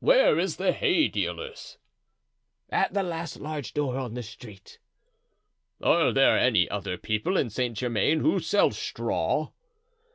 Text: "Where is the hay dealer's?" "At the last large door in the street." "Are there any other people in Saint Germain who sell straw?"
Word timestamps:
"Where 0.00 0.38
is 0.38 0.56
the 0.56 0.72
hay 0.72 1.06
dealer's?" 1.06 1.76
"At 2.70 2.94
the 2.94 3.02
last 3.02 3.36
large 3.36 3.74
door 3.74 4.06
in 4.06 4.14
the 4.14 4.22
street." 4.22 4.78
"Are 5.82 6.12
there 6.14 6.38
any 6.38 6.66
other 6.70 6.96
people 6.96 7.36
in 7.36 7.50
Saint 7.50 7.76
Germain 7.76 8.20
who 8.20 8.40
sell 8.40 8.70
straw?" 8.70 9.50